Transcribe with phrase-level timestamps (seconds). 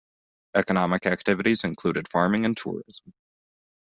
[0.55, 3.13] Economic activities included farming and tourism.